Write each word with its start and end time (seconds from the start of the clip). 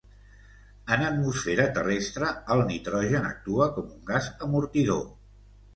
En 0.95 1.03
Atmosfera 1.09 1.67
terrestre, 1.77 2.31
el 2.57 2.65
nitrogen 2.73 3.29
actua 3.35 3.69
com 3.79 3.95
un 3.99 4.05
gas 4.13 4.33
amortidor. 4.49 5.07